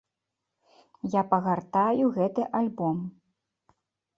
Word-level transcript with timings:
Я 1.15 1.21
пагартаю 1.33 2.09
гэты 2.17 2.41
альбом. 2.61 2.97